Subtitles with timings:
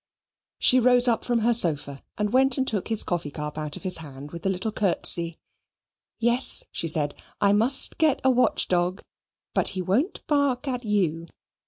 [0.57, 3.83] She rose up from her sofa and went and took his coffee cup out of
[3.83, 5.37] his hand with a little curtsey.
[6.17, 9.03] "Yes," she said, "I must get a watchdog.
[9.53, 11.27] But he won't bark at YOU."